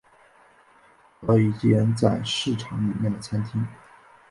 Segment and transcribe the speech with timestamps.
[1.21, 3.63] 找到一间在市场里面的餐厅